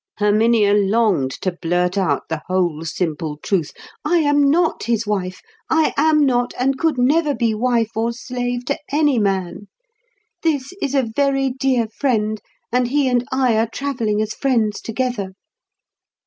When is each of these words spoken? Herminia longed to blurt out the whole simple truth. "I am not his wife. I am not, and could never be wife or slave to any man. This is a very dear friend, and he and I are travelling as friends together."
Herminia 0.17 0.73
longed 0.73 1.29
to 1.43 1.51
blurt 1.51 1.95
out 1.95 2.27
the 2.27 2.41
whole 2.47 2.83
simple 2.85 3.37
truth. 3.37 3.71
"I 4.03 4.17
am 4.17 4.49
not 4.49 4.85
his 4.85 5.05
wife. 5.05 5.43
I 5.69 5.93
am 5.95 6.25
not, 6.25 6.55
and 6.57 6.75
could 6.79 6.97
never 6.97 7.35
be 7.35 7.53
wife 7.53 7.91
or 7.95 8.11
slave 8.11 8.65
to 8.65 8.79
any 8.91 9.19
man. 9.19 9.67
This 10.41 10.73
is 10.81 10.95
a 10.95 11.03
very 11.15 11.51
dear 11.51 11.87
friend, 11.87 12.41
and 12.71 12.87
he 12.87 13.07
and 13.09 13.27
I 13.31 13.55
are 13.57 13.69
travelling 13.71 14.23
as 14.23 14.33
friends 14.33 14.81
together." 14.81 15.33